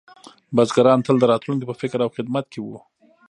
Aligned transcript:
بزګران 0.55 0.99
تل 1.05 1.15
د 1.19 1.23
راتلونکي 1.31 1.65
په 1.67 1.75
فکر 1.81 1.99
او 2.03 2.09
خدمت 2.15 2.45
کې 2.51 2.59
وو. 2.61 2.77